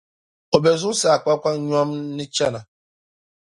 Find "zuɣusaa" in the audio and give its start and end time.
0.81-1.21